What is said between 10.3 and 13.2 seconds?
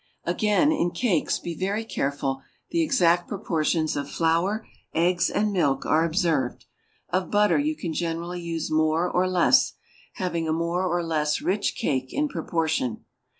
a more or less rich cake in proportion.